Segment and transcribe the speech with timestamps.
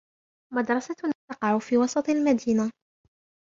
[0.53, 2.71] مدرستنا تقع في وسط المدينة.